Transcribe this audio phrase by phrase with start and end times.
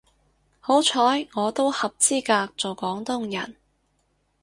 [0.59, 3.55] 好彩我都合資格做廣東人